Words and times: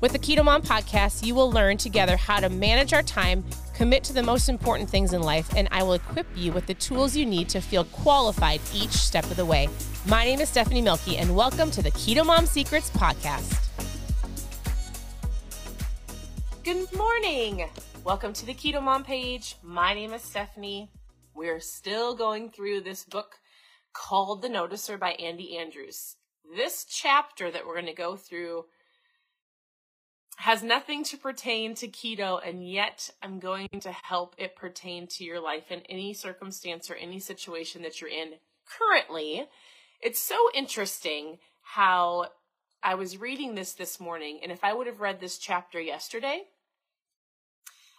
With 0.00 0.12
the 0.12 0.18
Keto 0.20 0.44
Mom 0.44 0.62
podcast, 0.62 1.26
you 1.26 1.34
will 1.34 1.50
learn 1.50 1.76
together 1.76 2.16
how 2.16 2.38
to 2.38 2.48
manage 2.48 2.92
our 2.92 3.02
time, 3.02 3.44
commit 3.74 4.04
to 4.04 4.12
the 4.12 4.22
most 4.22 4.48
important 4.48 4.88
things 4.88 5.12
in 5.12 5.22
life, 5.22 5.52
and 5.56 5.66
I 5.72 5.82
will 5.82 5.94
equip 5.94 6.28
you 6.36 6.52
with 6.52 6.66
the 6.66 6.74
tools 6.74 7.16
you 7.16 7.26
need 7.26 7.48
to 7.48 7.60
feel 7.60 7.82
qualified 7.86 8.60
each 8.72 8.92
step 8.92 9.24
of 9.24 9.34
the 9.34 9.44
way. 9.44 9.68
My 10.06 10.24
name 10.24 10.38
is 10.38 10.50
Stephanie 10.50 10.82
Mielke, 10.82 11.18
and 11.18 11.34
welcome 11.34 11.72
to 11.72 11.82
the 11.82 11.90
Keto 11.90 12.24
Mom 12.24 12.46
Secrets 12.46 12.90
podcast. 12.90 13.66
Good 16.62 16.92
morning. 16.94 17.68
Welcome 18.04 18.32
to 18.34 18.46
the 18.46 18.54
Keto 18.54 18.80
Mom 18.80 19.02
page. 19.02 19.56
My 19.64 19.94
name 19.94 20.12
is 20.12 20.22
Stephanie. 20.22 20.92
We're 21.34 21.58
still 21.58 22.14
going 22.14 22.50
through 22.50 22.82
this 22.82 23.02
book 23.02 23.40
called 23.92 24.42
The 24.42 24.48
Noticer 24.48 24.96
by 24.96 25.14
Andy 25.14 25.58
Andrews 25.58 26.14
this 26.56 26.84
chapter 26.84 27.50
that 27.50 27.66
we're 27.66 27.74
going 27.74 27.86
to 27.86 27.92
go 27.92 28.16
through 28.16 28.64
has 30.38 30.62
nothing 30.62 31.02
to 31.02 31.16
pertain 31.16 31.74
to 31.74 31.88
keto, 31.88 32.40
and 32.46 32.64
yet 32.64 33.10
I'm 33.20 33.40
going 33.40 33.68
to 33.80 33.90
help 33.90 34.36
it 34.38 34.54
pertain 34.54 35.08
to 35.08 35.24
your 35.24 35.40
life 35.40 35.72
in 35.72 35.80
any 35.88 36.14
circumstance 36.14 36.88
or 36.88 36.94
any 36.94 37.18
situation 37.18 37.82
that 37.82 38.00
you're 38.00 38.08
in 38.08 38.34
currently. 38.78 39.46
It's 40.00 40.22
so 40.22 40.36
interesting 40.54 41.38
how 41.74 42.26
I 42.84 42.94
was 42.94 43.18
reading 43.18 43.56
this 43.56 43.72
this 43.72 43.98
morning, 43.98 44.38
and 44.40 44.52
if 44.52 44.62
I 44.62 44.72
would 44.72 44.86
have 44.86 45.00
read 45.00 45.18
this 45.18 45.38
chapter 45.38 45.80
yesterday, 45.80 46.42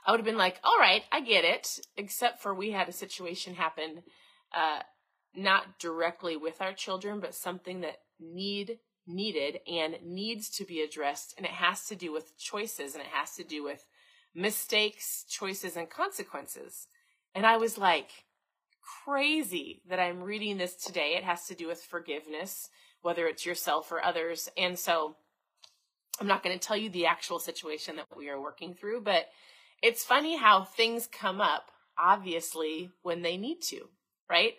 I 0.07 0.11
would 0.11 0.21
have 0.21 0.25
been 0.25 0.37
like, 0.37 0.61
all 0.63 0.79
right, 0.79 1.03
I 1.11 1.19
get 1.19 1.43
it, 1.43 1.67
except 1.97 2.41
for 2.41 2.55
we 2.55 2.71
had 2.71 2.87
a 2.87 2.93
situation 2.93 3.55
happen, 3.55 4.03
uh, 4.55 4.79
not 5.35 5.77
directly 5.77 6.37
with 6.37 6.61
our 6.61 6.71
children, 6.71 7.19
but 7.19 7.35
something 7.35 7.81
that 7.81 7.97
need 8.17 8.79
needed 9.09 9.59
and 9.67 9.97
needs 10.03 10.49
to 10.49 10.65
be 10.65 10.81
addressed 10.81 11.33
and 11.37 11.45
it 11.45 11.51
has 11.51 11.85
to 11.85 11.95
do 11.95 12.13
with 12.13 12.37
choices 12.37 12.93
and 12.93 13.01
it 13.01 13.09
has 13.11 13.35
to 13.35 13.43
do 13.43 13.63
with 13.63 13.85
mistakes, 14.35 15.25
choices 15.27 15.75
and 15.75 15.89
consequences. 15.89 16.87
And 17.35 17.45
I 17.45 17.57
was 17.57 17.77
like 17.77 18.09
crazy 19.03 19.81
that 19.89 19.99
I'm 19.99 20.23
reading 20.23 20.57
this 20.57 20.75
today. 20.75 21.15
It 21.17 21.23
has 21.23 21.47
to 21.47 21.55
do 21.55 21.67
with 21.67 21.81
forgiveness, 21.81 22.69
whether 23.01 23.27
it's 23.27 23.45
yourself 23.45 23.91
or 23.91 24.03
others. 24.03 24.49
And 24.57 24.77
so 24.77 25.15
I'm 26.19 26.27
not 26.27 26.43
going 26.43 26.57
to 26.57 26.65
tell 26.65 26.77
you 26.77 26.89
the 26.89 27.07
actual 27.07 27.39
situation 27.39 27.95
that 27.95 28.07
we 28.15 28.29
are 28.29 28.39
working 28.39 28.73
through, 28.73 29.01
but 29.01 29.27
it's 29.81 30.03
funny 30.03 30.37
how 30.37 30.63
things 30.63 31.07
come 31.07 31.41
up 31.41 31.71
obviously 31.97 32.91
when 33.01 33.21
they 33.21 33.37
need 33.37 33.61
to, 33.61 33.89
right? 34.29 34.53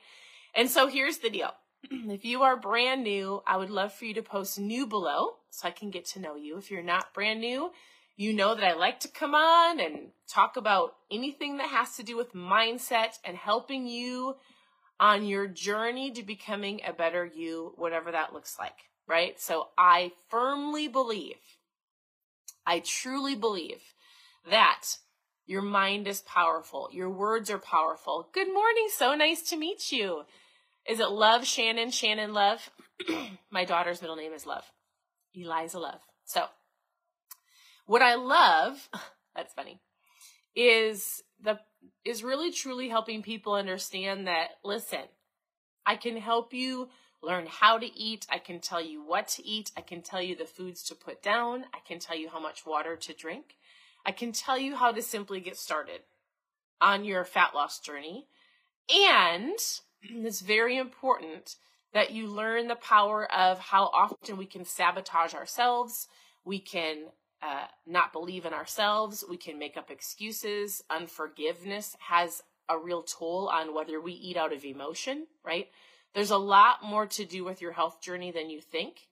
And 0.54 0.68
so 0.68 0.88
here's 0.88 1.18
the 1.18 1.30
deal. 1.30 1.52
if 1.90 2.24
you 2.24 2.42
are 2.42 2.56
brand 2.56 3.02
new, 3.02 3.42
I 3.46 3.56
would 3.56 3.70
love 3.70 3.92
for 3.92 4.04
you 4.04 4.14
to 4.14 4.22
post 4.22 4.58
new 4.58 4.86
below 4.86 5.36
so 5.50 5.68
I 5.68 5.70
can 5.70 5.90
get 5.90 6.04
to 6.06 6.20
know 6.20 6.36
you. 6.36 6.58
If 6.58 6.70
you're 6.70 6.82
not 6.82 7.14
brand 7.14 7.40
new, 7.40 7.70
you 8.16 8.32
know 8.32 8.54
that 8.54 8.64
I 8.64 8.74
like 8.74 9.00
to 9.00 9.08
come 9.08 9.34
on 9.34 9.80
and 9.80 10.10
talk 10.28 10.56
about 10.56 10.94
anything 11.10 11.56
that 11.56 11.68
has 11.68 11.96
to 11.96 12.02
do 12.02 12.16
with 12.16 12.34
mindset 12.34 13.18
and 13.24 13.36
helping 13.36 13.86
you 13.86 14.36
on 14.98 15.24
your 15.24 15.46
journey 15.46 16.10
to 16.12 16.22
becoming 16.22 16.82
a 16.86 16.92
better 16.92 17.24
you, 17.24 17.72
whatever 17.76 18.12
that 18.12 18.34
looks 18.34 18.58
like, 18.58 18.76
right? 19.08 19.40
So 19.40 19.68
I 19.78 20.12
firmly 20.28 20.86
believe, 20.86 21.38
I 22.66 22.80
truly 22.80 23.34
believe 23.34 23.94
that 24.50 24.82
your 25.46 25.62
mind 25.62 26.06
is 26.06 26.20
powerful. 26.20 26.90
Your 26.92 27.08
words 27.08 27.50
are 27.50 27.58
powerful. 27.58 28.28
Good 28.32 28.52
morning. 28.52 28.88
So 28.90 29.14
nice 29.14 29.42
to 29.48 29.56
meet 29.56 29.90
you. 29.90 30.24
Is 30.88 31.00
it 31.00 31.10
Love 31.10 31.46
Shannon? 31.46 31.90
Shannon 31.90 32.32
Love? 32.32 32.70
My 33.50 33.64
daughter's 33.64 34.00
middle 34.00 34.16
name 34.16 34.32
is 34.32 34.46
Love. 34.46 34.64
Eliza 35.34 35.78
Love. 35.78 36.00
So, 36.24 36.46
what 37.86 38.02
I 38.02 38.14
love, 38.14 38.88
that's 39.34 39.52
funny, 39.54 39.80
is 40.54 41.22
the 41.42 41.58
is 42.04 42.22
really 42.22 42.50
truly 42.52 42.88
helping 42.88 43.22
people 43.22 43.54
understand 43.54 44.26
that 44.26 44.50
listen, 44.64 45.00
I 45.86 45.96
can 45.96 46.16
help 46.16 46.52
you 46.52 46.88
learn 47.22 47.46
how 47.46 47.78
to 47.78 47.86
eat. 47.86 48.26
I 48.30 48.38
can 48.38 48.60
tell 48.60 48.80
you 48.80 49.02
what 49.02 49.28
to 49.28 49.46
eat. 49.46 49.70
I 49.76 49.80
can 49.80 50.02
tell 50.02 50.22
you 50.22 50.34
the 50.34 50.44
foods 50.44 50.82
to 50.84 50.94
put 50.94 51.22
down. 51.22 51.64
I 51.74 51.78
can 51.86 51.98
tell 51.98 52.16
you 52.16 52.28
how 52.28 52.40
much 52.40 52.66
water 52.66 52.96
to 52.96 53.12
drink. 53.12 53.56
I 54.04 54.12
can 54.12 54.32
tell 54.32 54.58
you 54.58 54.76
how 54.76 54.92
to 54.92 55.02
simply 55.02 55.40
get 55.40 55.56
started 55.56 56.00
on 56.80 57.04
your 57.04 57.24
fat 57.24 57.54
loss 57.54 57.78
journey. 57.80 58.26
And 58.88 59.58
it's 60.02 60.40
very 60.40 60.76
important 60.76 61.56
that 61.92 62.12
you 62.12 62.26
learn 62.28 62.68
the 62.68 62.76
power 62.76 63.30
of 63.32 63.58
how 63.58 63.84
often 63.92 64.36
we 64.36 64.46
can 64.46 64.64
sabotage 64.64 65.34
ourselves. 65.34 66.08
We 66.44 66.60
can 66.60 67.06
uh, 67.42 67.66
not 67.86 68.12
believe 68.12 68.44
in 68.44 68.52
ourselves. 68.52 69.24
We 69.28 69.36
can 69.36 69.58
make 69.58 69.76
up 69.76 69.90
excuses. 69.90 70.82
Unforgiveness 70.90 71.96
has 72.08 72.42
a 72.68 72.78
real 72.78 73.02
toll 73.02 73.48
on 73.52 73.74
whether 73.74 74.00
we 74.00 74.12
eat 74.12 74.36
out 74.36 74.52
of 74.52 74.64
emotion, 74.64 75.26
right? 75.44 75.68
There's 76.14 76.30
a 76.30 76.36
lot 76.36 76.84
more 76.84 77.06
to 77.06 77.24
do 77.24 77.44
with 77.44 77.60
your 77.60 77.72
health 77.72 78.00
journey 78.00 78.30
than 78.30 78.50
you 78.50 78.60
think. 78.60 79.08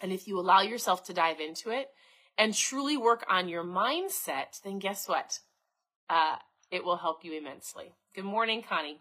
And 0.00 0.12
if 0.12 0.26
you 0.26 0.38
allow 0.38 0.60
yourself 0.60 1.04
to 1.04 1.14
dive 1.14 1.40
into 1.40 1.70
it 1.70 1.88
and 2.36 2.54
truly 2.54 2.96
work 2.96 3.24
on 3.28 3.48
your 3.48 3.64
mindset, 3.64 4.60
then 4.64 4.78
guess 4.78 5.08
what? 5.08 5.40
Uh, 6.08 6.36
it 6.70 6.84
will 6.84 6.96
help 6.96 7.24
you 7.24 7.32
immensely. 7.32 7.92
Good 8.14 8.24
morning, 8.24 8.62
Connie. 8.66 9.00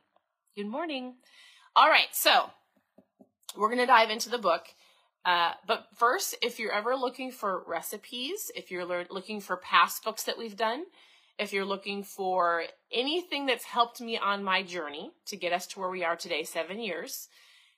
Good 0.56 0.68
morning. 0.68 1.14
All 1.76 1.88
right, 1.88 2.08
so 2.12 2.50
we're 3.56 3.68
going 3.68 3.80
to 3.80 3.86
dive 3.86 4.10
into 4.10 4.30
the 4.30 4.40
book. 4.40 4.66
Uh, 5.24 5.52
but 5.68 5.86
first, 5.96 6.36
if 6.42 6.60
you're 6.60 6.72
ever 6.72 6.96
looking 6.96 7.32
for 7.32 7.64
recipes, 7.68 8.52
if 8.56 8.72
you're 8.72 8.84
le- 8.84 9.06
looking 9.12 9.42
for 9.42 9.58
past 9.58 10.04
books 10.04 10.24
that 10.24 10.40
we've 10.40 10.58
done, 10.58 10.86
if 11.38 11.54
you're 11.54 11.66
looking 11.66 12.04
for 12.04 12.64
anything 12.92 13.46
that's 13.46 13.64
helped 13.64 14.02
me 14.02 14.18
on 14.18 14.44
my 14.44 14.64
journey 14.64 15.12
to 15.28 15.38
get 15.38 15.54
us 15.54 15.68
to 15.68 15.80
where 15.80 15.90
we 15.90 16.04
are 16.04 16.16
today, 16.16 16.44
seven 16.44 16.80
years, 16.80 17.28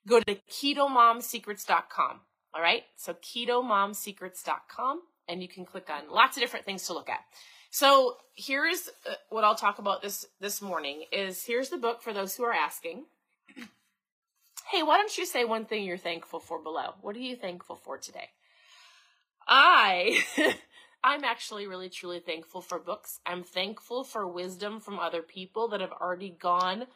go 0.07 0.21
to 0.21 0.35
ketomomsecrets.com. 0.49 2.21
All 2.53 2.61
right, 2.61 2.83
so 2.95 3.13
ketomomsecrets.com, 3.13 5.01
and 5.27 5.41
you 5.41 5.49
can 5.49 5.65
click 5.65 5.89
on 5.89 6.09
lots 6.09 6.37
of 6.37 6.41
different 6.41 6.65
things 6.65 6.87
to 6.87 6.93
look 6.93 7.09
at. 7.09 7.19
So 7.71 8.17
here's 8.35 8.89
uh, 9.09 9.13
what 9.29 9.45
I'll 9.45 9.55
talk 9.55 9.79
about 9.79 10.01
this 10.01 10.25
this 10.41 10.61
morning 10.61 11.05
is 11.13 11.45
here's 11.45 11.69
the 11.69 11.77
book 11.77 12.01
for 12.01 12.11
those 12.11 12.35
who 12.35 12.43
are 12.43 12.53
asking. 12.53 13.05
hey, 14.71 14.83
why 14.83 14.97
don't 14.97 15.17
you 15.17 15.25
say 15.25 15.45
one 15.45 15.65
thing 15.65 15.85
you're 15.85 15.97
thankful 15.97 16.41
for 16.41 16.61
below? 16.61 16.95
What 17.01 17.15
are 17.15 17.19
you 17.19 17.37
thankful 17.37 17.77
for 17.77 17.97
today? 17.97 18.29
I 19.47 20.19
I'm 21.03 21.23
actually 21.23 21.65
really 21.65 21.89
truly 21.89 22.19
thankful 22.19 22.59
for 22.59 22.77
books. 22.77 23.21
I'm 23.25 23.41
thankful 23.41 24.03
for 24.03 24.27
wisdom 24.27 24.81
from 24.81 24.99
other 24.99 25.21
people 25.21 25.69
that 25.69 25.79
have 25.79 25.93
already 25.93 26.29
gone 26.29 26.87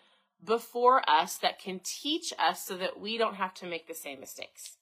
before 0.44 1.10
us 1.10 1.38
that 1.38 1.58
can 1.58 1.80
teach 1.86 2.34
us 2.38 2.66
so 2.66 2.76
that 2.76 3.00
we 3.00 3.18
don't 3.18 3.36
have 3.36 3.54
to 3.56 3.66
make 3.66 3.88
the 3.88 3.96
same 3.96 4.20
mistakes. 4.20 4.76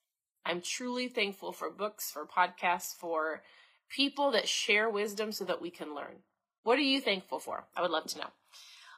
I'm 0.44 0.60
truly 0.60 1.08
thankful 1.08 1.52
for 1.52 1.70
books, 1.70 2.12
for 2.12 2.26
podcasts, 2.26 2.96
for 2.96 3.44
people 3.90 4.32
that 4.32 4.48
share 4.48 4.90
wisdom 4.90 5.32
so 5.32 5.46
that 5.46 5.62
we 5.62 5.70
can 5.70 5.96
learn. 5.96 6.24
What 6.64 6.78
are 6.80 6.82
you 6.82 7.02
thankful 7.02 7.40
for? 7.40 7.66
I 7.76 7.82
would 7.82 7.92
love 7.92 8.08
to 8.08 8.20
know. 8.20 8.30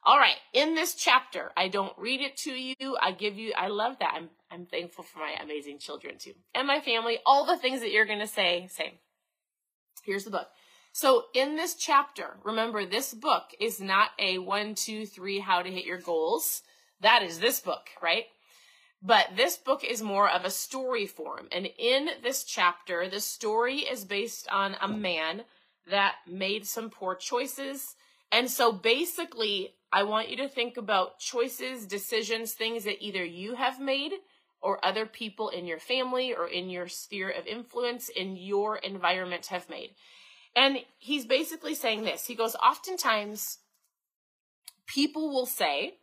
All 0.07 0.19
right, 0.19 0.35
in 0.53 0.75
this 0.75 0.93
chapter, 0.93 1.51
I 1.57 1.67
don't 1.67 1.97
read 1.97 2.21
it 2.21 2.37
to 2.37 2.51
you. 2.51 2.95
I 3.01 3.11
give 3.11 3.37
you 3.37 3.53
I 3.57 3.69
love 3.69 3.97
that. 3.99 4.13
I'm 4.13 4.29
I'm 4.51 4.67
thankful 4.67 5.03
for 5.03 5.17
my 5.17 5.33
amazing 5.41 5.79
children 5.79 6.17
too. 6.19 6.33
And 6.53 6.67
my 6.67 6.79
family, 6.79 7.17
all 7.25 7.45
the 7.45 7.57
things 7.57 7.81
that 7.81 7.91
you're 7.91 8.05
going 8.05 8.19
to 8.19 8.27
say, 8.27 8.67
same. 8.71 8.99
Here's 10.03 10.23
the 10.23 10.29
book. 10.29 10.47
So 10.91 11.23
in 11.33 11.55
this 11.55 11.73
chapter, 11.73 12.37
remember 12.43 12.85
this 12.85 13.15
book 13.15 13.45
is 13.59 13.81
not 13.81 14.11
a 14.19 14.37
one, 14.37 14.75
two, 14.75 15.07
three, 15.07 15.39
how 15.39 15.63
to 15.63 15.71
hit 15.71 15.85
your 15.85 15.99
goals. 15.99 16.61
That 17.01 17.23
is 17.23 17.39
this 17.39 17.59
book, 17.59 17.89
right? 18.01 18.25
But 19.01 19.27
this 19.35 19.57
book 19.57 19.83
is 19.83 20.01
more 20.01 20.29
of 20.29 20.45
a 20.45 20.49
story 20.49 21.05
form. 21.05 21.47
And 21.51 21.67
in 21.77 22.09
this 22.23 22.43
chapter, 22.43 23.07
the 23.07 23.19
story 23.19 23.79
is 23.79 24.03
based 24.03 24.47
on 24.51 24.75
a 24.81 24.87
man 24.87 25.43
that 25.89 26.15
made 26.27 26.65
some 26.65 26.89
poor 26.89 27.15
choices. 27.15 27.95
And 28.31 28.49
so 28.49 28.71
basically, 28.71 29.75
I 29.91 30.03
want 30.03 30.29
you 30.29 30.37
to 30.37 30.49
think 30.49 30.77
about 30.77 31.19
choices, 31.19 31.85
decisions, 31.85 32.53
things 32.53 32.83
that 32.85 33.03
either 33.03 33.23
you 33.23 33.55
have 33.55 33.79
made 33.79 34.13
or 34.61 34.83
other 34.83 35.05
people 35.05 35.49
in 35.49 35.65
your 35.65 35.77
family 35.77 36.33
or 36.33 36.47
in 36.47 36.69
your 36.69 36.87
sphere 36.87 37.29
of 37.29 37.45
influence 37.45 38.09
in 38.09 38.35
your 38.35 38.77
environment 38.77 39.45
have 39.47 39.69
made. 39.69 39.91
And 40.55 40.79
he's 40.97 41.25
basically 41.25 41.75
saying 41.75 42.03
this. 42.03 42.25
He 42.25 42.33
goes, 42.33 42.55
oftentimes 42.55 43.59
people 44.87 45.29
will 45.29 45.45
say, 45.45 45.99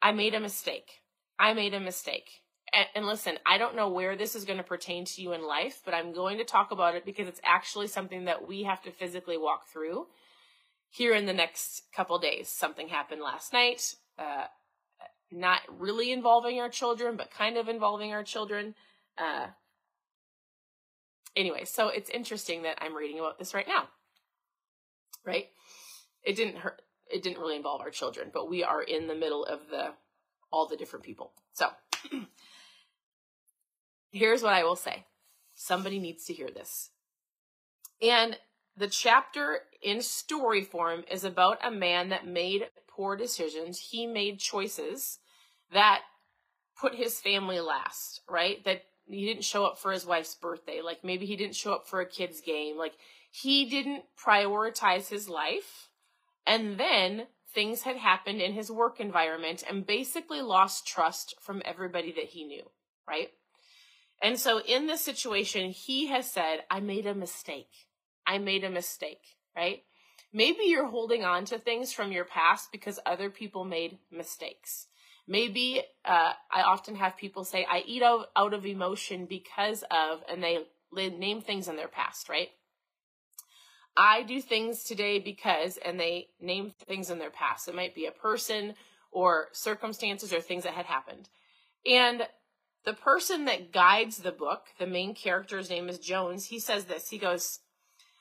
I 0.00 0.12
made 0.12 0.34
a 0.34 0.40
mistake. 0.40 1.02
I 1.38 1.54
made 1.54 1.74
a 1.74 1.80
mistake. 1.80 2.42
And, 2.72 2.86
and 2.94 3.06
listen, 3.06 3.38
I 3.46 3.58
don't 3.58 3.76
know 3.76 3.88
where 3.88 4.16
this 4.16 4.34
is 4.34 4.44
going 4.44 4.58
to 4.58 4.64
pertain 4.64 5.04
to 5.04 5.22
you 5.22 5.32
in 5.32 5.46
life, 5.46 5.82
but 5.84 5.94
I'm 5.94 6.12
going 6.12 6.38
to 6.38 6.44
talk 6.44 6.70
about 6.70 6.94
it 6.94 7.04
because 7.04 7.28
it's 7.28 7.40
actually 7.44 7.86
something 7.86 8.24
that 8.24 8.46
we 8.46 8.64
have 8.64 8.82
to 8.82 8.90
physically 8.90 9.38
walk 9.38 9.68
through 9.72 10.06
here 10.90 11.14
in 11.14 11.26
the 11.26 11.32
next 11.32 11.82
couple 11.94 12.18
days. 12.18 12.48
Something 12.48 12.88
happened 12.88 13.20
last 13.20 13.52
night, 13.52 13.94
uh, 14.18 14.44
not 15.30 15.60
really 15.68 16.12
involving 16.12 16.60
our 16.60 16.68
children, 16.68 17.16
but 17.16 17.30
kind 17.30 17.56
of 17.56 17.68
involving 17.68 18.12
our 18.12 18.22
children. 18.22 18.74
Uh, 19.18 19.48
anyway, 21.36 21.64
so 21.64 21.88
it's 21.88 22.10
interesting 22.10 22.62
that 22.62 22.78
I'm 22.80 22.94
reading 22.94 23.18
about 23.18 23.38
this 23.38 23.54
right 23.54 23.66
now. 23.66 23.88
Right? 25.24 25.48
It 26.22 26.36
didn't 26.36 26.58
hurt. 26.58 26.82
It 27.12 27.22
didn't 27.22 27.38
really 27.38 27.56
involve 27.56 27.80
our 27.80 27.90
children, 27.90 28.30
but 28.32 28.48
we 28.48 28.62
are 28.64 28.82
in 28.82 29.08
the 29.08 29.14
middle 29.14 29.44
of 29.44 29.60
the 29.70 29.90
all 30.54 30.68
the 30.68 30.76
different 30.76 31.04
people. 31.04 31.32
So 31.52 31.66
here's 34.12 34.42
what 34.42 34.52
I 34.52 34.62
will 34.62 34.76
say. 34.76 35.04
Somebody 35.56 35.98
needs 35.98 36.24
to 36.26 36.32
hear 36.32 36.48
this. 36.48 36.90
And 38.00 38.38
the 38.76 38.86
chapter 38.86 39.62
in 39.82 40.00
story 40.00 40.62
form 40.62 41.04
is 41.10 41.24
about 41.24 41.58
a 41.64 41.72
man 41.72 42.10
that 42.10 42.26
made 42.26 42.68
poor 42.88 43.16
decisions. 43.16 43.78
He 43.90 44.06
made 44.06 44.38
choices 44.38 45.18
that 45.72 46.02
put 46.80 46.94
his 46.94 47.20
family 47.20 47.58
last, 47.58 48.20
right? 48.30 48.64
That 48.64 48.82
he 49.06 49.26
didn't 49.26 49.44
show 49.44 49.64
up 49.66 49.78
for 49.78 49.90
his 49.90 50.06
wife's 50.06 50.36
birthday. 50.36 50.82
Like 50.82 51.02
maybe 51.02 51.26
he 51.26 51.36
didn't 51.36 51.56
show 51.56 51.74
up 51.74 51.88
for 51.88 52.00
a 52.00 52.08
kid's 52.08 52.40
game. 52.40 52.78
Like 52.78 52.94
he 53.30 53.64
didn't 53.64 54.04
prioritize 54.16 55.08
his 55.08 55.28
life. 55.28 55.88
And 56.46 56.78
then 56.78 57.26
things 57.54 57.82
had 57.82 57.96
happened 57.96 58.40
in 58.40 58.52
his 58.52 58.70
work 58.70 59.00
environment 59.00 59.62
and 59.68 59.86
basically 59.86 60.42
lost 60.42 60.86
trust 60.86 61.34
from 61.40 61.62
everybody 61.64 62.12
that 62.12 62.24
he 62.24 62.44
knew, 62.44 62.64
right? 63.08 63.30
And 64.22 64.38
so 64.38 64.60
in 64.60 64.86
this 64.86 65.02
situation, 65.02 65.70
he 65.70 66.06
has 66.08 66.30
said, 66.30 66.60
I 66.70 66.80
made 66.80 67.06
a 67.06 67.14
mistake. 67.14 67.70
I 68.26 68.38
made 68.38 68.64
a 68.64 68.70
mistake, 68.70 69.36
right? 69.56 69.82
Maybe 70.32 70.64
you're 70.64 70.88
holding 70.88 71.24
on 71.24 71.44
to 71.46 71.58
things 71.58 71.92
from 71.92 72.10
your 72.10 72.24
past 72.24 72.72
because 72.72 72.98
other 73.06 73.30
people 73.30 73.64
made 73.64 73.98
mistakes. 74.10 74.86
Maybe 75.26 75.82
uh, 76.04 76.32
I 76.52 76.62
often 76.62 76.96
have 76.96 77.16
people 77.16 77.44
say, 77.44 77.66
I 77.70 77.82
eat 77.86 78.02
out, 78.02 78.26
out 78.36 78.52
of 78.52 78.66
emotion 78.66 79.26
because 79.26 79.84
of, 79.90 80.22
and 80.28 80.42
they, 80.42 80.58
they 80.94 81.10
name 81.10 81.40
things 81.40 81.68
in 81.68 81.76
their 81.76 81.88
past, 81.88 82.28
right? 82.28 82.48
I 83.96 84.22
do 84.22 84.40
things 84.40 84.84
today 84.84 85.18
because, 85.18 85.76
and 85.76 85.98
they 85.98 86.28
name 86.40 86.72
things 86.86 87.10
in 87.10 87.18
their 87.18 87.30
past. 87.30 87.68
It 87.68 87.74
might 87.74 87.94
be 87.94 88.06
a 88.06 88.10
person 88.10 88.74
or 89.12 89.48
circumstances 89.52 90.32
or 90.32 90.40
things 90.40 90.64
that 90.64 90.74
had 90.74 90.86
happened. 90.86 91.28
And 91.86 92.26
the 92.84 92.94
person 92.94 93.44
that 93.44 93.72
guides 93.72 94.18
the 94.18 94.32
book, 94.32 94.66
the 94.78 94.86
main 94.86 95.14
character's 95.14 95.70
name 95.70 95.88
is 95.88 95.98
Jones, 95.98 96.46
he 96.46 96.58
says 96.58 96.84
this. 96.84 97.10
He 97.10 97.18
goes, 97.18 97.60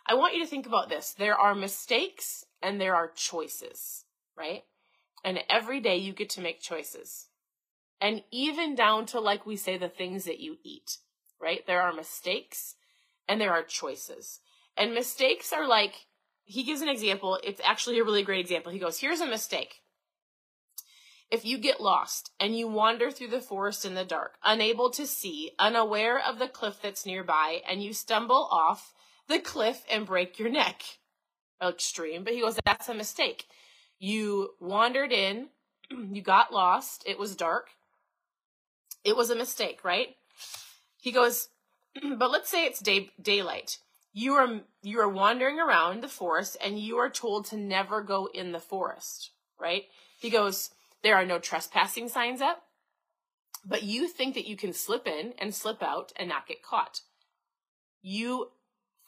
I 0.08 0.16
want 0.16 0.36
you 0.36 0.44
to 0.44 0.50
think 0.50 0.66
about 0.66 0.90
this. 0.90 1.14
There 1.14 1.36
are 1.36 1.56
mistakes 1.56 2.46
and 2.62 2.80
there 2.80 2.96
are 2.96 3.10
choices, 3.10 4.06
right? 4.38 4.64
And 5.24 5.40
every 5.50 5.80
day 5.80 5.98
you 5.98 6.14
get 6.14 6.30
to 6.32 6.42
make 6.42 6.62
choices. 6.62 7.28
And 8.00 8.24
even 8.32 8.76
down 8.76 9.06
to, 9.08 9.20
like 9.20 9.46
we 9.46 9.56
say, 9.56 9.78
the 9.78 9.88
things 9.88 10.26
that 10.26 10.40
you 10.40 10.58
eat, 10.64 10.98
right? 11.42 11.66
There 11.66 11.82
are 11.82 11.94
mistakes 11.94 12.76
and 13.28 13.40
there 13.40 13.54
are 13.54 13.64
choices. 13.64 14.40
And 14.78 14.94
mistakes 14.94 15.54
are 15.54 15.68
like, 15.68 15.94
he 16.46 16.64
gives 16.64 16.82
an 16.82 16.90
example. 16.90 17.40
It's 17.44 17.62
actually 17.64 18.00
a 18.00 18.04
really 18.04 18.24
great 18.24 18.42
example. 18.42 18.72
He 18.72 18.80
goes, 18.80 19.00
here's 19.00 19.22
a 19.22 19.28
mistake. 19.28 19.82
If 21.32 21.46
you 21.46 21.58
get 21.58 21.82
lost 21.82 22.32
and 22.40 22.58
you 22.58 22.68
wander 22.68 23.10
through 23.10 23.30
the 23.30 23.42
forest 23.42 23.86
in 23.86 23.96
the 23.96 24.06
dark, 24.06 24.36
unable 24.44 24.90
to 24.92 25.08
see, 25.08 25.52
unaware 25.58 26.20
of 26.20 26.38
the 26.38 26.48
cliff 26.48 26.80
that's 26.82 27.06
nearby, 27.06 27.62
and 27.68 27.82
you 27.82 27.94
stumble 27.94 28.48
off 28.52 28.94
the 29.28 29.40
cliff 29.40 29.84
and 29.92 30.06
break 30.06 30.38
your 30.38 30.50
neck. 30.50 30.84
Extreme, 31.62 32.24
but 32.24 32.34
he 32.34 32.42
goes, 32.42 32.60
that's 32.66 32.90
a 32.90 32.94
mistake. 32.94 33.46
You 33.98 34.52
wandered 34.60 35.12
in, 35.12 35.48
you 35.90 36.22
got 36.22 36.54
lost, 36.54 37.04
it 37.08 37.18
was 37.18 37.36
dark. 37.36 37.70
It 39.04 39.16
was 39.16 39.30
a 39.30 39.36
mistake, 39.36 39.84
right? 39.84 40.16
He 41.02 41.12
goes, 41.12 41.50
but 42.18 42.32
let's 42.32 42.50
say 42.50 42.66
it's 42.66 42.80
day 42.80 43.12
daylight. 43.22 43.80
You 44.14 44.34
are 44.36 44.62
you 44.84 45.00
are 45.00 45.10
wandering 45.10 45.60
around 45.60 46.02
the 46.02 46.08
forest 46.08 46.56
and 46.64 46.80
you 46.80 46.98
are 46.98 47.10
told 47.10 47.46
to 47.48 47.58
never 47.58 48.02
go 48.02 48.30
in 48.34 48.52
the 48.52 48.60
forest, 48.60 49.32
right? 49.60 49.86
He 50.20 50.30
goes, 50.30 50.70
there 51.02 51.16
are 51.16 51.26
no 51.26 51.40
trespassing 51.40 52.08
signs 52.08 52.40
up, 52.40 52.64
but 53.66 53.84
you 53.84 54.08
think 54.08 54.36
that 54.36 54.48
you 54.48 54.56
can 54.56 54.72
slip 54.72 55.08
in 55.08 55.34
and 55.38 55.54
slip 55.54 55.82
out 55.82 56.14
and 56.16 56.30
not 56.30 56.48
get 56.48 56.64
caught. 56.64 57.02
You 58.02 58.52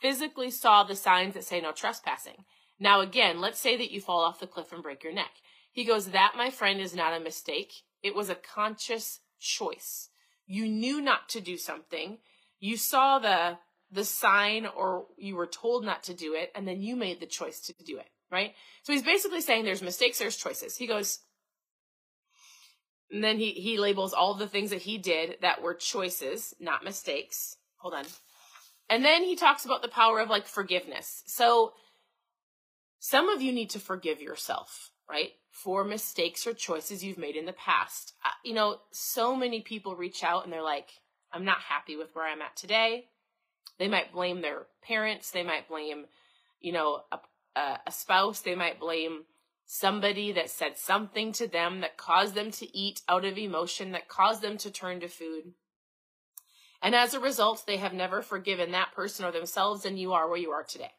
physically 0.02 0.52
saw 0.52 0.84
the 0.84 0.96
signs 0.96 1.36
that 1.36 1.44
say 1.44 1.62
no 1.62 1.72
trespassing. 1.72 2.46
Now, 2.80 3.00
again, 3.00 3.40
let's 3.40 3.60
say 3.60 3.78
that 3.78 3.92
you 3.92 4.02
fall 4.02 4.22
off 4.24 4.40
the 4.40 4.48
cliff 4.48 4.74
and 4.74 4.84
break 4.84 5.04
your 5.04 5.13
neck. 5.13 5.31
He 5.72 5.86
goes, 5.86 6.07
That, 6.07 6.34
my 6.36 6.50
friend, 6.50 6.81
is 6.81 6.96
not 6.96 7.13
a 7.13 7.24
mistake. 7.24 7.74
It 8.04 8.16
was 8.16 8.30
a 8.30 8.36
conscious 8.36 9.19
choice. 9.40 10.10
You 10.46 10.68
knew 10.68 11.02
not 11.02 11.30
to 11.30 11.42
do 11.42 11.57
something. 11.57 12.19
You 12.60 12.78
saw 12.78 13.19
the 13.19 13.57
the 13.95 14.06
sign 14.06 14.65
or 14.65 15.06
you 15.18 15.36
were 15.36 15.47
told 15.47 15.86
not 15.86 16.03
to 16.03 16.13
do 16.13 16.33
it 16.33 16.51
and 16.56 16.68
then 16.68 16.81
you 16.81 16.95
made 16.95 17.19
the 17.19 17.25
choice 17.25 17.59
to 17.62 17.74
do 17.83 17.97
it, 17.97 18.09
right? 18.31 18.53
So 18.83 18.94
he's 18.94 19.03
basically 19.03 19.42
saying 19.42 19.65
there's 19.65 19.81
mistakes, 19.81 20.19
there's 20.19 20.38
choices. 20.38 20.77
He 20.77 20.88
goes 20.88 21.19
and 23.12 23.24
then 23.24 23.38
he 23.38 23.51
he 23.51 23.77
labels 23.77 24.13
all 24.13 24.33
the 24.33 24.47
things 24.47 24.71
that 24.71 24.81
he 24.81 24.97
did 24.97 25.38
that 25.42 25.62
were 25.62 25.74
choices, 25.74 26.53
not 26.59 26.83
mistakes. 26.83 27.57
Hold 27.77 27.94
on. 27.94 28.06
And 28.89 29.03
then 29.03 29.24
he 29.24 29.36
talks 29.36 29.65
about 29.65 29.81
the 29.81 29.88
power 29.88 30.19
of 30.19 30.30
like 30.30 30.45
forgiveness. 30.45 31.24
So 31.25 31.74
some 33.00 33.30
of 33.30 33.42
you 33.42 33.51
need 33.51 33.69
to 33.71 33.80
forgive 33.80 34.21
yourself, 34.21 34.92
right? 35.09 35.31
For 35.51 35.83
mistakes 35.83 36.45
or 36.45 36.53
choices 36.53 37.03
you've 37.03 37.18
made 37.18 37.36
in 37.36 37.45
the 37.45 37.53
past. 37.53 38.13
Uh, 38.24 38.30
you 38.44 38.53
know, 38.53 38.77
so 38.92 39.36
many 39.36 39.62
people 39.62 39.95
reach 39.95 40.24
out 40.24 40.44
and 40.44 40.51
they're 40.51 40.62
like, 40.62 40.89
I'm 41.31 41.45
not 41.45 41.59
happy 41.59 41.95
with 41.95 42.09
where 42.13 42.25
I'm 42.25 42.42
at 42.42 42.56
today. 42.56 43.06
They 43.77 43.88
might 43.88 44.13
blame 44.13 44.42
their 44.42 44.68
parents. 44.81 45.31
They 45.31 45.44
might 45.44 45.68
blame, 45.68 46.06
you 46.60 46.72
know, 46.72 47.01
a, 47.12 47.60
a 47.86 47.92
spouse. 47.92 48.42
They 48.42 48.56
might 48.56 48.80
blame 48.80 49.26
somebody 49.66 50.31
that 50.31 50.49
said 50.49 50.78
something 50.78 51.31
to 51.33 51.47
them 51.47 51.81
that 51.81 51.97
caused 51.97 52.35
them 52.35 52.52
to 52.52 52.78
eat 52.78 53.02
out 53.09 53.26
of 53.26 53.38
emotion, 53.38 53.92
that 53.92 54.07
caused 54.07 54.42
them 54.42 54.57
to 54.57 54.71
turn 54.71 54.99
to 54.99 55.07
food. 55.07 55.54
And 56.81 56.94
as 56.94 57.14
a 57.14 57.19
result, 57.19 57.64
they 57.66 57.78
have 57.78 57.94
never 57.94 58.21
forgiven 58.21 58.71
that 58.71 58.94
person 58.94 59.26
or 59.26 59.31
themselves, 59.31 59.85
and 59.85 59.97
you 59.97 60.14
are 60.14 60.30
where 60.30 60.38
you 60.38 60.52
are 60.52 60.64
today, 60.64 60.92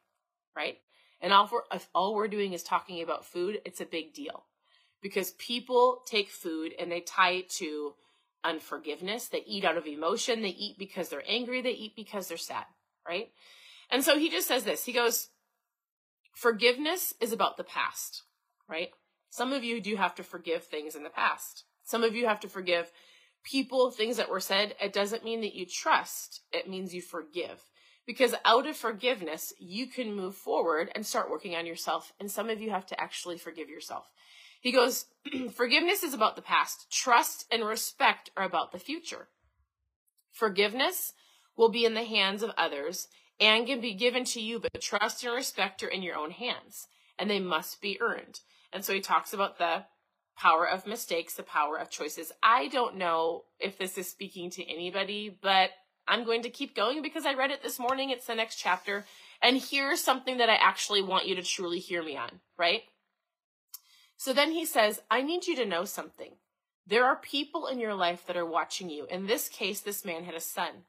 right? 0.55 0.77
And 1.21 1.31
all 1.31 1.49
we're, 1.51 1.61
if 1.71 1.87
all 1.95 2.13
we're 2.13 2.27
doing 2.27 2.53
is 2.53 2.61
talking 2.61 3.01
about 3.01 3.25
food, 3.25 3.61
it's 3.63 3.79
a 3.79 3.85
big 3.85 4.13
deal 4.13 4.43
because 5.01 5.31
people 5.31 6.01
take 6.05 6.29
food 6.29 6.73
and 6.77 6.91
they 6.91 6.99
tie 6.99 7.31
it 7.31 7.49
to 7.51 7.93
unforgiveness. 8.43 9.27
They 9.27 9.43
eat 9.45 9.65
out 9.65 9.77
of 9.77 9.87
emotion. 9.87 10.41
They 10.41 10.49
eat 10.49 10.77
because 10.77 11.09
they're 11.09 11.23
angry. 11.27 11.61
They 11.61 11.71
eat 11.71 11.95
because 11.95 12.27
they're 12.27 12.37
sad, 12.37 12.65
right? 13.07 13.29
And 13.89 14.03
so 14.03 14.17
he 14.17 14.29
just 14.29 14.47
says 14.47 14.63
this. 14.63 14.85
He 14.85 14.93
goes, 14.93 15.29
forgiveness 16.33 17.13
is 17.21 17.31
about 17.31 17.57
the 17.57 17.63
past, 17.63 18.23
right? 18.69 18.89
Some 19.29 19.53
of 19.53 19.63
you 19.63 19.81
do 19.81 19.95
have 19.95 20.15
to 20.15 20.23
forgive 20.23 20.63
things 20.63 20.95
in 20.95 21.03
the 21.03 21.09
past. 21.09 21.65
Some 21.83 22.03
of 22.03 22.15
you 22.15 22.27
have 22.27 22.39
to 22.41 22.49
forgive 22.49 22.91
people, 23.43 23.91
things 23.91 24.17
that 24.17 24.29
were 24.29 24.39
said. 24.39 24.75
It 24.81 24.93
doesn't 24.93 25.23
mean 25.23 25.41
that 25.41 25.55
you 25.55 25.65
trust. 25.65 26.41
It 26.51 26.69
means 26.69 26.93
you 26.93 27.01
forgive. 27.01 27.63
Because 28.05 28.35
out 28.45 28.67
of 28.67 28.77
forgiveness, 28.77 29.53
you 29.59 29.87
can 29.87 30.15
move 30.15 30.35
forward 30.35 30.89
and 30.95 31.05
start 31.05 31.29
working 31.29 31.55
on 31.55 31.65
yourself. 31.65 32.13
And 32.19 32.31
some 32.31 32.49
of 32.49 32.61
you 32.61 32.69
have 32.69 32.85
to 32.87 33.01
actually 33.01 33.37
forgive 33.37 33.69
yourself. 33.69 34.05
He 34.61 34.71
goes, 34.71 35.05
Forgiveness 35.53 36.03
is 36.03 36.13
about 36.13 36.35
the 36.35 36.41
past, 36.41 36.91
trust 36.91 37.45
and 37.51 37.65
respect 37.65 38.31
are 38.37 38.45
about 38.45 38.71
the 38.71 38.79
future. 38.79 39.27
Forgiveness 40.31 41.13
will 41.57 41.69
be 41.69 41.85
in 41.85 41.95
the 41.95 42.03
hands 42.03 42.43
of 42.43 42.51
others 42.57 43.07
and 43.39 43.67
can 43.67 43.81
be 43.81 43.93
given 43.93 44.23
to 44.25 44.41
you, 44.41 44.59
but 44.59 44.81
trust 44.81 45.23
and 45.23 45.33
respect 45.33 45.83
are 45.83 45.87
in 45.87 46.01
your 46.01 46.15
own 46.15 46.31
hands, 46.31 46.87
and 47.19 47.29
they 47.29 47.39
must 47.39 47.81
be 47.81 47.99
earned. 48.01 48.39
And 48.71 48.83
so 48.83 48.93
he 48.93 49.01
talks 49.01 49.33
about 49.33 49.57
the 49.57 49.83
power 50.37 50.67
of 50.67 50.87
mistakes, 50.87 51.33
the 51.33 51.43
power 51.43 51.77
of 51.77 51.89
choices. 51.89 52.31
I 52.41 52.67
don't 52.67 52.97
know 52.97 53.43
if 53.59 53.77
this 53.77 53.97
is 53.97 54.07
speaking 54.07 54.49
to 54.51 54.69
anybody, 54.69 55.37
but 55.41 55.71
I'm 56.07 56.23
going 56.23 56.43
to 56.43 56.49
keep 56.49 56.75
going 56.75 57.01
because 57.01 57.25
I 57.25 57.33
read 57.33 57.51
it 57.51 57.63
this 57.63 57.79
morning. 57.79 58.11
It's 58.11 58.27
the 58.27 58.35
next 58.35 58.57
chapter. 58.57 59.05
And 59.41 59.57
here's 59.57 60.01
something 60.01 60.37
that 60.37 60.49
I 60.49 60.55
actually 60.55 61.01
want 61.01 61.27
you 61.27 61.35
to 61.35 61.43
truly 61.43 61.79
hear 61.79 62.03
me 62.03 62.15
on, 62.15 62.39
right? 62.57 62.83
So 64.15 64.33
then 64.33 64.51
he 64.51 64.65
says, 64.65 65.01
I 65.11 65.21
need 65.21 65.47
you 65.47 65.55
to 65.57 65.65
know 65.65 65.85
something. 65.85 66.33
There 66.85 67.05
are 67.05 67.17
people 67.17 67.67
in 67.67 67.79
your 67.79 67.93
life 67.93 68.25
that 68.27 68.37
are 68.37 68.45
watching 68.45 68.89
you. 68.89 69.05
In 69.09 69.27
this 69.27 69.49
case, 69.49 69.81
this 69.81 70.05
man 70.05 70.23
had 70.23 70.35
a 70.35 70.39
son. 70.39 70.85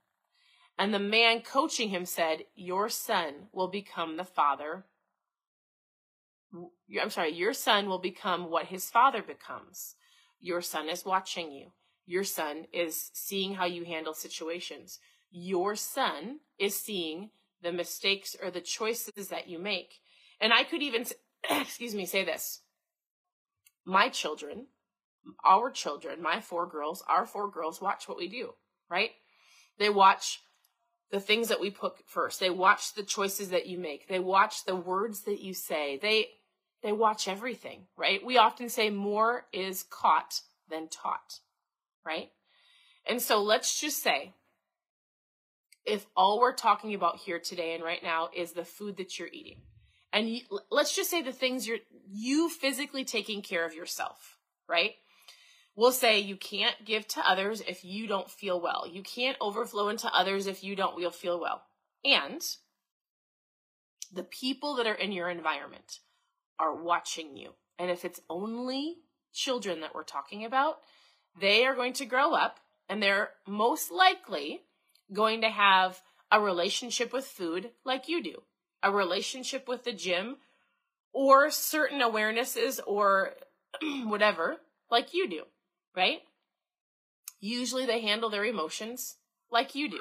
And 0.78 0.94
the 0.94 1.00
man 1.00 1.40
coaching 1.40 1.88
him 1.88 2.04
said, 2.04 2.44
Your 2.54 2.88
son 2.88 3.48
will 3.52 3.68
become 3.68 4.16
the 4.16 4.24
father. 4.24 4.84
I'm 6.54 7.10
sorry, 7.10 7.32
your 7.32 7.52
son 7.52 7.88
will 7.88 7.98
become 7.98 8.50
what 8.50 8.66
his 8.66 8.88
father 8.88 9.22
becomes. 9.22 9.96
Your 10.40 10.62
son 10.62 10.88
is 10.88 11.04
watching 11.04 11.50
you. 11.50 11.72
Your 12.06 12.24
son 12.24 12.66
is 12.72 13.10
seeing 13.12 13.54
how 13.54 13.66
you 13.66 13.84
handle 13.84 14.14
situations. 14.14 15.00
Your 15.30 15.74
son 15.74 16.40
is 16.58 16.78
seeing 16.78 17.30
the 17.60 17.72
mistakes 17.72 18.36
or 18.42 18.50
the 18.50 18.60
choices 18.60 19.28
that 19.28 19.48
you 19.48 19.58
make. 19.58 20.00
And 20.40 20.52
I 20.52 20.62
could 20.64 20.80
even, 20.80 21.04
excuse 21.50 21.94
me, 21.94 22.06
say 22.06 22.24
this. 22.24 22.62
My 23.84 24.08
children, 24.08 24.66
our 25.44 25.70
children, 25.70 26.22
my 26.22 26.40
four 26.40 26.66
girls, 26.66 27.02
our 27.08 27.26
four 27.26 27.50
girls 27.50 27.80
watch 27.80 28.08
what 28.08 28.16
we 28.16 28.28
do, 28.28 28.54
right? 28.88 29.10
They 29.78 29.90
watch 29.90 30.40
the 31.10 31.20
things 31.20 31.48
that 31.48 31.60
we 31.60 31.70
put 31.70 31.94
first. 32.06 32.40
They 32.40 32.50
watch 32.50 32.94
the 32.94 33.02
choices 33.02 33.50
that 33.50 33.66
you 33.66 33.78
make. 33.78 34.08
They 34.08 34.18
watch 34.18 34.64
the 34.64 34.76
words 34.76 35.22
that 35.22 35.40
you 35.40 35.54
say. 35.54 35.98
They, 36.00 36.28
they 36.82 36.92
watch 36.92 37.28
everything, 37.28 37.86
right? 37.96 38.24
We 38.24 38.36
often 38.36 38.68
say 38.68 38.90
more 38.90 39.46
is 39.52 39.84
caught 39.84 40.40
than 40.68 40.88
taught, 40.88 41.40
right? 42.04 42.30
And 43.06 43.22
so 43.22 43.42
let's 43.42 43.80
just 43.80 44.02
say 44.02 44.34
if 45.86 46.06
all 46.14 46.38
we're 46.38 46.52
talking 46.52 46.94
about 46.94 47.16
here 47.16 47.38
today 47.38 47.74
and 47.74 47.82
right 47.82 48.02
now 48.02 48.28
is 48.36 48.52
the 48.52 48.64
food 48.64 48.98
that 48.98 49.18
you're 49.18 49.28
eating, 49.32 49.62
and 50.12 50.28
you, 50.28 50.40
let's 50.70 50.94
just 50.94 51.10
say 51.10 51.22
the 51.22 51.32
things 51.32 51.66
you're, 51.66 51.78
you 52.10 52.50
physically 52.50 53.04
taking 53.04 53.40
care 53.40 53.64
of 53.64 53.74
yourself, 53.74 54.36
right? 54.68 54.92
We'll 55.78 55.92
say 55.92 56.18
you 56.18 56.34
can't 56.34 56.84
give 56.84 57.06
to 57.06 57.20
others 57.20 57.60
if 57.60 57.84
you 57.84 58.08
don't 58.08 58.28
feel 58.28 58.60
well. 58.60 58.84
You 58.84 59.00
can't 59.00 59.36
overflow 59.40 59.90
into 59.90 60.12
others 60.12 60.48
if 60.48 60.64
you 60.64 60.74
don't 60.74 61.14
feel 61.14 61.38
well. 61.38 61.62
And 62.04 62.42
the 64.12 64.24
people 64.24 64.74
that 64.74 64.88
are 64.88 64.94
in 64.94 65.12
your 65.12 65.30
environment 65.30 66.00
are 66.58 66.74
watching 66.74 67.36
you. 67.36 67.50
And 67.78 67.92
if 67.92 68.04
it's 68.04 68.20
only 68.28 68.96
children 69.32 69.82
that 69.82 69.94
we're 69.94 70.02
talking 70.02 70.44
about, 70.44 70.78
they 71.40 71.64
are 71.64 71.76
going 71.76 71.92
to 71.92 72.06
grow 72.06 72.34
up 72.34 72.58
and 72.88 73.00
they're 73.00 73.30
most 73.46 73.92
likely 73.92 74.62
going 75.12 75.42
to 75.42 75.48
have 75.48 76.00
a 76.32 76.40
relationship 76.40 77.12
with 77.12 77.24
food 77.24 77.70
like 77.84 78.08
you 78.08 78.20
do, 78.20 78.42
a 78.82 78.90
relationship 78.90 79.68
with 79.68 79.84
the 79.84 79.92
gym, 79.92 80.38
or 81.12 81.50
certain 81.50 82.00
awarenesses 82.00 82.80
or 82.84 83.34
whatever 84.06 84.56
like 84.90 85.14
you 85.14 85.28
do, 85.28 85.42
right? 85.98 86.22
Usually 87.40 87.84
they 87.84 88.00
handle 88.00 88.30
their 88.30 88.44
emotions 88.44 89.16
like 89.50 89.74
you 89.74 89.90
do. 89.90 90.00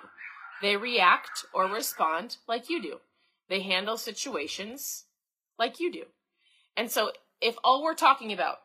They 0.61 0.77
react 0.77 1.45
or 1.53 1.65
respond 1.65 2.37
like 2.47 2.69
you 2.69 2.81
do. 2.81 2.99
They 3.49 3.61
handle 3.61 3.97
situations 3.97 5.05
like 5.57 5.79
you 5.79 5.91
do. 5.91 6.03
And 6.75 6.91
so 6.91 7.11
if 7.41 7.55
all 7.63 7.83
we're 7.83 7.95
talking 7.95 8.31
about 8.31 8.57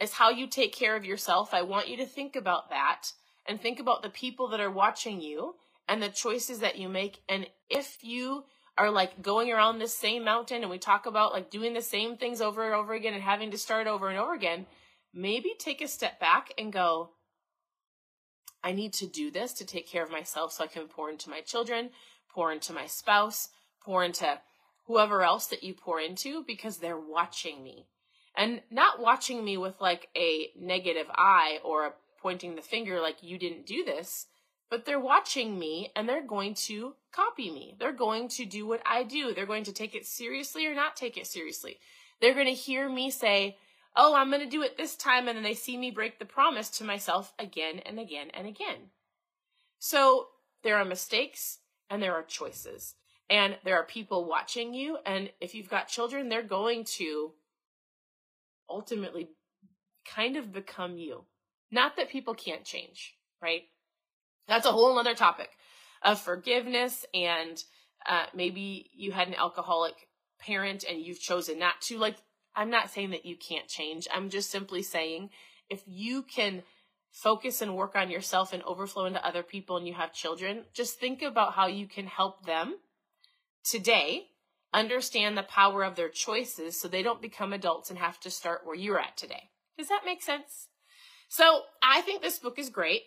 is 0.00 0.12
how 0.12 0.30
you 0.30 0.46
take 0.46 0.74
care 0.74 0.96
of 0.96 1.04
yourself, 1.04 1.54
I 1.54 1.62
want 1.62 1.88
you 1.88 1.96
to 1.96 2.06
think 2.06 2.36
about 2.36 2.68
that 2.70 3.12
and 3.46 3.60
think 3.60 3.80
about 3.80 4.02
the 4.02 4.10
people 4.10 4.48
that 4.48 4.60
are 4.60 4.70
watching 4.70 5.20
you 5.20 5.54
and 5.88 6.02
the 6.02 6.08
choices 6.08 6.58
that 6.60 6.78
you 6.78 6.88
make. 6.88 7.22
And 7.28 7.46
if 7.70 7.98
you 8.02 8.44
are 8.76 8.90
like 8.90 9.22
going 9.22 9.50
around 9.50 9.78
this 9.78 9.96
same 9.96 10.24
mountain 10.24 10.62
and 10.62 10.70
we 10.70 10.78
talk 10.78 11.06
about 11.06 11.32
like 11.32 11.50
doing 11.50 11.72
the 11.72 11.82
same 11.82 12.16
things 12.16 12.40
over 12.40 12.64
and 12.64 12.74
over 12.74 12.92
again 12.92 13.14
and 13.14 13.22
having 13.22 13.50
to 13.50 13.58
start 13.58 13.86
over 13.86 14.08
and 14.08 14.18
over 14.18 14.34
again, 14.34 14.66
maybe 15.12 15.54
take 15.58 15.80
a 15.80 15.88
step 15.88 16.20
back 16.20 16.52
and 16.58 16.72
go, 16.72 17.10
I 18.62 18.72
need 18.72 18.92
to 18.94 19.06
do 19.06 19.30
this 19.30 19.52
to 19.54 19.64
take 19.64 19.88
care 19.88 20.02
of 20.02 20.10
myself 20.10 20.52
so 20.52 20.64
I 20.64 20.66
can 20.66 20.86
pour 20.86 21.10
into 21.10 21.30
my 21.30 21.40
children, 21.40 21.90
pour 22.28 22.52
into 22.52 22.72
my 22.72 22.86
spouse, 22.86 23.48
pour 23.82 24.04
into 24.04 24.38
whoever 24.86 25.22
else 25.22 25.46
that 25.46 25.62
you 25.62 25.74
pour 25.74 26.00
into 26.00 26.44
because 26.46 26.78
they're 26.78 26.98
watching 26.98 27.62
me. 27.62 27.86
And 28.36 28.60
not 28.70 29.00
watching 29.00 29.44
me 29.44 29.56
with 29.56 29.80
like 29.80 30.08
a 30.16 30.48
negative 30.58 31.06
eye 31.14 31.58
or 31.64 31.86
a 31.86 31.92
pointing 32.20 32.54
the 32.54 32.62
finger 32.62 33.00
like 33.00 33.22
you 33.22 33.38
didn't 33.38 33.66
do 33.66 33.84
this, 33.84 34.26
but 34.68 34.84
they're 34.84 35.00
watching 35.00 35.58
me 35.58 35.90
and 35.96 36.08
they're 36.08 36.26
going 36.26 36.54
to 36.54 36.94
copy 37.12 37.50
me. 37.50 37.76
They're 37.78 37.92
going 37.92 38.28
to 38.28 38.44
do 38.44 38.66
what 38.66 38.82
I 38.86 39.02
do. 39.02 39.34
They're 39.34 39.46
going 39.46 39.64
to 39.64 39.72
take 39.72 39.94
it 39.94 40.06
seriously 40.06 40.66
or 40.66 40.74
not 40.74 40.96
take 40.96 41.16
it 41.16 41.26
seriously. 41.26 41.78
They're 42.20 42.34
going 42.34 42.46
to 42.46 42.52
hear 42.52 42.88
me 42.88 43.10
say, 43.10 43.56
Oh, 43.96 44.14
I'm 44.14 44.30
going 44.30 44.42
to 44.42 44.48
do 44.48 44.62
it 44.62 44.76
this 44.76 44.96
time. 44.96 45.28
And 45.28 45.36
then 45.36 45.42
they 45.42 45.54
see 45.54 45.76
me 45.76 45.90
break 45.90 46.18
the 46.18 46.24
promise 46.24 46.68
to 46.70 46.84
myself 46.84 47.32
again 47.38 47.80
and 47.80 47.98
again 47.98 48.28
and 48.32 48.46
again. 48.46 48.90
So 49.78 50.28
there 50.62 50.76
are 50.76 50.84
mistakes 50.84 51.58
and 51.88 52.02
there 52.02 52.14
are 52.14 52.22
choices 52.22 52.94
and 53.28 53.56
there 53.64 53.76
are 53.76 53.84
people 53.84 54.28
watching 54.28 54.74
you. 54.74 54.98
And 55.04 55.30
if 55.40 55.54
you've 55.54 55.70
got 55.70 55.88
children, 55.88 56.28
they're 56.28 56.42
going 56.42 56.84
to 56.96 57.32
ultimately 58.68 59.28
kind 60.04 60.36
of 60.36 60.52
become 60.52 60.96
you. 60.96 61.24
Not 61.70 61.96
that 61.96 62.10
people 62.10 62.34
can't 62.34 62.64
change, 62.64 63.14
right? 63.42 63.62
That's 64.48 64.66
a 64.66 64.72
whole 64.72 64.98
other 64.98 65.14
topic 65.14 65.50
of 66.02 66.20
forgiveness 66.20 67.04
and 67.14 67.62
uh, 68.06 68.26
maybe 68.34 68.90
you 68.94 69.12
had 69.12 69.28
an 69.28 69.34
alcoholic 69.34 69.94
parent 70.40 70.84
and 70.88 71.00
you've 71.00 71.20
chosen 71.20 71.58
not 71.58 71.80
to. 71.82 71.98
Like, 71.98 72.16
I'm 72.60 72.68
not 72.68 72.90
saying 72.90 73.10
that 73.12 73.24
you 73.24 73.36
can't 73.36 73.68
change. 73.68 74.06
I'm 74.14 74.28
just 74.28 74.50
simply 74.50 74.82
saying 74.82 75.30
if 75.70 75.82
you 75.86 76.22
can 76.22 76.62
focus 77.10 77.62
and 77.62 77.74
work 77.74 77.96
on 77.96 78.10
yourself 78.10 78.52
and 78.52 78.62
overflow 78.64 79.06
into 79.06 79.26
other 79.26 79.42
people 79.42 79.78
and 79.78 79.88
you 79.88 79.94
have 79.94 80.12
children, 80.12 80.64
just 80.74 81.00
think 81.00 81.22
about 81.22 81.54
how 81.54 81.68
you 81.68 81.86
can 81.86 82.06
help 82.06 82.44
them 82.44 82.74
today 83.64 84.26
understand 84.74 85.38
the 85.38 85.42
power 85.42 85.82
of 85.82 85.96
their 85.96 86.10
choices 86.10 86.78
so 86.78 86.86
they 86.86 87.02
don't 87.02 87.22
become 87.22 87.54
adults 87.54 87.88
and 87.88 87.98
have 87.98 88.20
to 88.20 88.30
start 88.30 88.60
where 88.66 88.76
you're 88.76 89.00
at 89.00 89.16
today. 89.16 89.48
Does 89.78 89.88
that 89.88 90.02
make 90.04 90.22
sense? 90.22 90.68
So 91.30 91.62
I 91.82 92.02
think 92.02 92.20
this 92.20 92.38
book 92.38 92.58
is 92.58 92.68
great. 92.68 93.04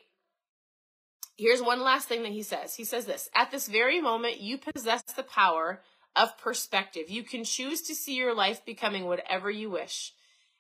Here's 1.37 1.61
one 1.61 1.81
last 1.81 2.07
thing 2.07 2.23
that 2.23 2.31
he 2.31 2.41
says. 2.41 2.73
He 2.73 2.85
says 2.85 3.05
this 3.05 3.29
At 3.35 3.51
this 3.51 3.67
very 3.67 4.01
moment, 4.01 4.39
you 4.39 4.57
possess 4.57 5.03
the 5.03 5.21
power 5.21 5.83
of 6.15 6.37
perspective. 6.37 7.09
You 7.09 7.23
can 7.23 7.43
choose 7.43 7.81
to 7.83 7.95
see 7.95 8.15
your 8.15 8.35
life 8.35 8.65
becoming 8.65 9.05
whatever 9.05 9.49
you 9.49 9.69
wish. 9.69 10.13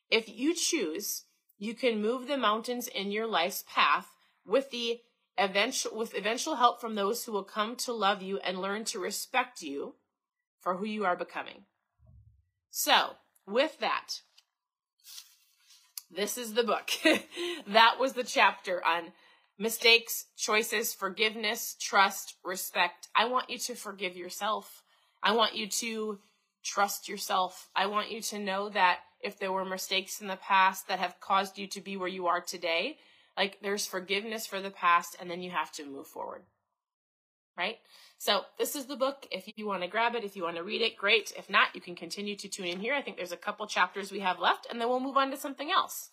If 0.09 0.29
you 0.29 0.53
choose, 0.53 1.23
you 1.57 1.73
can 1.73 2.01
move 2.01 2.27
the 2.27 2.37
mountains 2.37 2.87
in 2.87 3.11
your 3.11 3.27
life's 3.27 3.63
path 3.73 4.09
with 4.45 4.71
the 4.71 4.99
eventual 5.37 5.97
with 5.97 6.13
eventual 6.13 6.55
help 6.55 6.79
from 6.79 6.95
those 6.95 7.23
who 7.23 7.31
will 7.31 7.43
come 7.43 7.75
to 7.75 7.93
love 7.93 8.21
you 8.21 8.37
and 8.39 8.61
learn 8.61 8.83
to 8.85 8.99
respect 8.99 9.61
you 9.61 9.95
for 10.59 10.77
who 10.77 10.85
you 10.85 11.05
are 11.05 11.15
becoming. 11.15 11.65
So, 12.69 13.11
with 13.47 13.79
that, 13.79 14.21
this 16.09 16.37
is 16.37 16.53
the 16.53 16.63
book. 16.63 16.91
that 17.67 17.95
was 17.99 18.13
the 18.13 18.23
chapter 18.23 18.83
on 18.85 19.13
mistakes, 19.57 20.25
choices, 20.37 20.93
forgiveness, 20.93 21.75
trust, 21.79 22.35
respect. 22.43 23.07
I 23.15 23.25
want 23.25 23.49
you 23.49 23.57
to 23.59 23.75
forgive 23.75 24.15
yourself. 24.15 24.82
I 25.23 25.31
want 25.31 25.55
you 25.55 25.67
to 25.67 26.19
trust 26.63 27.07
yourself. 27.07 27.69
I 27.75 27.87
want 27.87 28.11
you 28.11 28.21
to 28.21 28.39
know 28.39 28.69
that 28.69 28.99
if 29.21 29.39
there 29.39 29.51
were 29.51 29.65
mistakes 29.65 30.21
in 30.21 30.27
the 30.27 30.35
past 30.35 30.87
that 30.89 30.99
have 30.99 31.19
caused 31.21 31.57
you 31.57 31.65
to 31.67 31.81
be 31.81 31.95
where 31.95 32.09
you 32.09 32.27
are 32.27 32.41
today, 32.41 32.97
like 33.37 33.59
there's 33.61 33.87
forgiveness 33.87 34.45
for 34.45 34.61
the 34.61 34.69
past 34.69 35.15
and 35.19 35.31
then 35.31 35.41
you 35.41 35.49
have 35.49 35.71
to 35.73 35.85
move 35.85 36.07
forward. 36.07 36.43
Right? 37.57 37.77
So 38.17 38.41
this 38.57 38.75
is 38.75 38.85
the 38.85 38.95
book. 38.95 39.27
If 39.31 39.49
you 39.55 39.65
want 39.65 39.83
to 39.83 39.87
grab 39.87 40.15
it, 40.15 40.23
if 40.23 40.35
you 40.35 40.43
want 40.43 40.57
to 40.57 40.63
read 40.63 40.81
it, 40.81 40.97
great. 40.97 41.31
If 41.37 41.49
not, 41.49 41.75
you 41.75 41.81
can 41.81 41.95
continue 41.95 42.35
to 42.35 42.49
tune 42.49 42.65
in 42.65 42.79
here. 42.79 42.93
I 42.93 43.01
think 43.01 43.15
there's 43.15 43.31
a 43.31 43.37
couple 43.37 43.65
chapters 43.67 44.11
we 44.11 44.19
have 44.19 44.39
left 44.39 44.67
and 44.69 44.81
then 44.81 44.89
we'll 44.89 44.99
move 44.99 45.17
on 45.17 45.31
to 45.31 45.37
something 45.37 45.71
else. 45.71 46.09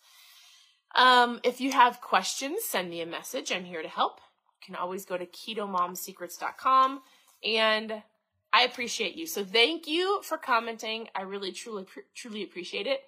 Um, 0.95 1.39
if 1.43 1.59
you 1.59 1.71
have 1.71 2.01
questions, 2.01 2.63
send 2.63 2.89
me 2.89 3.01
a 3.01 3.05
message. 3.05 3.51
I'm 3.51 3.65
here 3.65 3.81
to 3.81 3.87
help. 3.87 4.19
You 4.61 4.65
can 4.65 4.75
always 4.75 5.05
go 5.05 5.17
to 5.17 5.25
ketomomsecrets.com 5.25 7.01
and 7.43 8.03
I 8.53 8.63
appreciate 8.63 9.15
you. 9.15 9.25
So 9.25 9.45
thank 9.45 9.87
you 9.87 10.21
for 10.23 10.37
commenting. 10.37 11.07
I 11.15 11.21
really 11.21 11.51
truly 11.51 11.85
truly 12.15 12.43
appreciate 12.43 12.87
it. 12.87 13.01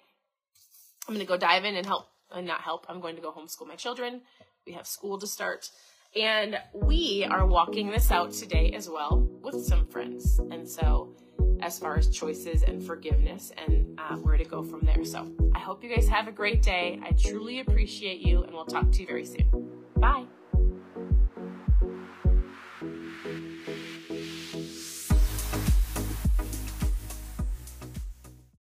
I'm 1.06 1.14
going 1.14 1.24
to 1.24 1.28
go 1.28 1.36
dive 1.36 1.64
in 1.64 1.76
and 1.76 1.86
help 1.86 2.06
and 2.32 2.46
not 2.46 2.62
help. 2.62 2.86
I'm 2.88 3.00
going 3.00 3.16
to 3.16 3.22
go 3.22 3.30
homeschool 3.30 3.68
my 3.68 3.76
children. 3.76 4.22
We 4.66 4.72
have 4.72 4.86
school 4.86 5.18
to 5.18 5.26
start. 5.26 5.68
And 6.16 6.56
we 6.72 7.26
are 7.28 7.44
walking 7.44 7.90
this 7.90 8.10
out 8.10 8.32
today 8.32 8.72
as 8.74 8.88
well 8.88 9.28
with 9.42 9.64
some 9.64 9.86
friends. 9.86 10.38
And 10.50 10.66
so 10.66 11.14
as 11.60 11.78
far 11.78 11.96
as 11.96 12.08
choices 12.08 12.62
and 12.62 12.82
forgiveness 12.82 13.52
and 13.56 13.98
uh, 13.98 14.16
where 14.16 14.36
to 14.36 14.44
go 14.44 14.62
from 14.62 14.80
there. 14.82 15.04
So 15.04 15.30
I 15.54 15.58
hope 15.58 15.82
you 15.82 15.94
guys 15.94 16.06
have 16.08 16.28
a 16.28 16.32
great 16.32 16.62
day. 16.62 17.00
I 17.02 17.12
truly 17.12 17.60
appreciate 17.60 18.20
you, 18.20 18.42
and 18.42 18.52
we'll 18.52 18.66
talk 18.66 18.90
to 18.92 19.00
you 19.00 19.06
very 19.06 19.24
soon. 19.24 19.50
Bye. 19.96 20.26